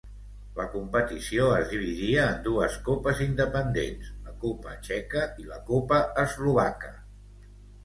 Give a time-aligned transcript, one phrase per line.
[0.59, 6.95] La competició es dividia en dues copes independents: la copa txeca i la copa eslovaca.